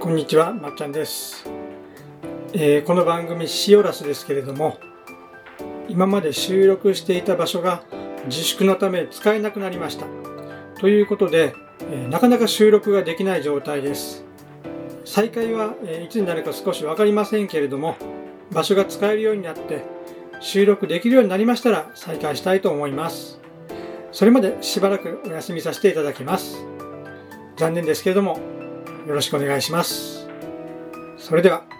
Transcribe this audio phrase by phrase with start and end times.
[0.00, 1.44] こんにちは、まっちゃんです、
[2.54, 4.78] えー、この番組シオラスですけれども
[5.90, 7.82] 今まで収録していた場所が
[8.24, 10.06] 自粛のため使えなくなりました。
[10.80, 11.54] ということで、
[11.90, 14.24] えー、なかなか収録ができない状態です。
[15.04, 17.96] 再開は、えー、いつになるか少し分かりませんけれども
[18.52, 19.84] 場所が使えるようになって
[20.40, 23.38] 収録できるようになりましたら再開したいと思います。
[24.12, 26.64] それまでしばらくお休みさせていただきます。
[27.58, 28.40] 残念ですけれども
[29.06, 30.28] よろしくお願いします。
[31.18, 31.79] それでは。